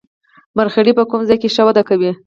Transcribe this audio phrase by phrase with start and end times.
[0.57, 2.11] مرخیړي په کوم ځای کې ښه وده کوي